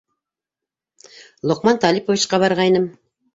[1.51, 2.89] Лоҡман Талиповичҡа барғайным.